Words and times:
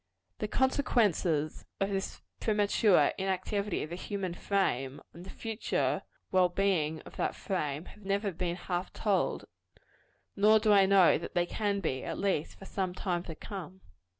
The 0.39 0.47
consequences 0.47 1.63
of 1.79 1.91
this 1.91 2.23
premature 2.39 3.11
inactivity 3.19 3.83
of 3.83 3.91
the 3.91 3.95
human 3.95 4.33
frame, 4.33 4.99
on 5.13 5.21
the 5.21 5.29
future 5.29 6.01
well 6.31 6.49
being 6.49 7.01
of 7.01 7.17
that 7.17 7.35
frame, 7.35 7.85
have 7.85 8.03
never 8.03 8.31
been 8.31 8.55
half 8.55 8.91
told: 8.93 9.45
nor 10.35 10.57
do 10.57 10.73
I 10.73 10.87
know 10.87 11.19
that 11.19 11.35
they 11.35 11.45
can 11.45 11.81
be 11.81 12.03
at 12.03 12.17
least 12.17 12.57
for 12.57 12.65
some 12.65 12.95
time 12.95 13.21
to 13.25 13.35
come. 13.35 13.81